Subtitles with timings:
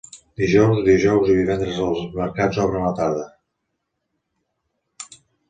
[0.43, 3.27] Dijous, dijous i divendres els mercats obren a la tarda.